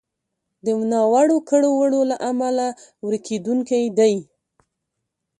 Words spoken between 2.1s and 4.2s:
له امله ورکېدونکی دی.